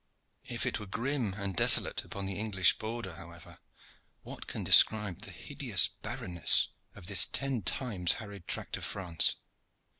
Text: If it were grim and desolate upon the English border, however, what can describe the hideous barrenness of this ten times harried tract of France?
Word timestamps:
If 0.45 0.65
it 0.65 0.79
were 0.79 0.87
grim 0.87 1.35
and 1.35 1.55
desolate 1.55 2.03
upon 2.03 2.25
the 2.25 2.33
English 2.39 2.79
border, 2.79 3.17
however, 3.17 3.59
what 4.23 4.47
can 4.47 4.63
describe 4.63 5.21
the 5.21 5.31
hideous 5.31 5.89
barrenness 5.89 6.69
of 6.95 7.05
this 7.05 7.27
ten 7.27 7.61
times 7.61 8.13
harried 8.13 8.47
tract 8.47 8.77
of 8.77 8.83
France? 8.83 9.35